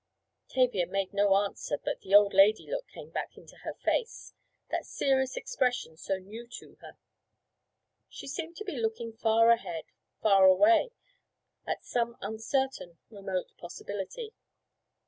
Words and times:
Tavia 0.49 0.87
made 0.87 1.13
no 1.13 1.35
answer 1.35 1.77
but 1.77 1.99
the 2.01 2.15
"old 2.15 2.33
lady" 2.33 2.65
look 2.65 2.87
came 2.87 3.11
back 3.11 3.37
into 3.37 3.55
her 3.57 3.75
face—that 3.75 4.83
serious 4.83 5.37
expression 5.37 5.95
so 5.95 6.17
new 6.17 6.47
to 6.57 6.73
her. 6.81 6.97
She 8.09 8.25
seemed 8.27 8.55
to 8.55 8.65
be 8.65 8.77
looking 8.81 9.13
far 9.13 9.51
ahead—far 9.51 10.43
away—at 10.47 11.85
some 11.85 12.17
uncertain, 12.19 12.97
remote 13.11 13.55
possibility. 13.59 14.33